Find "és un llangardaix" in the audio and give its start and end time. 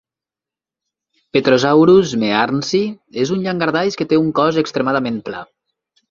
3.25-3.99